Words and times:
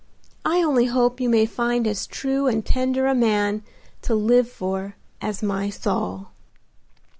I 0.43 0.63
only 0.63 0.85
hope 0.85 1.21
you 1.21 1.29
may 1.29 1.45
find 1.45 1.85
as 1.85 2.07
true 2.07 2.47
and 2.47 2.65
tender 2.65 3.05
a 3.05 3.13
man 3.13 3.61
to 4.01 4.15
live 4.15 4.49
for 4.49 4.95
as 5.21 5.43
my 5.43 5.69
Saul." 5.69 6.31